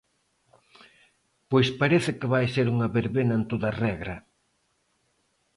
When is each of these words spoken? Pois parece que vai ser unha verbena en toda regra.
Pois 1.49 1.67
parece 1.81 2.11
que 2.19 2.31
vai 2.33 2.45
ser 2.55 2.65
unha 2.73 2.91
verbena 2.97 3.33
en 3.39 3.43
toda 3.51 3.69
regra. 3.85 4.15